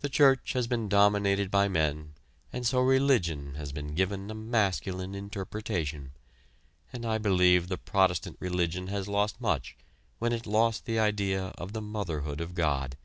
[0.00, 2.14] The church has been dominated by men
[2.52, 6.10] and so religion has been given a masculine interpretation,
[6.92, 9.76] and I believe the Protestant religion has lost much
[10.18, 12.96] when it lost the idea of the motherhood of God.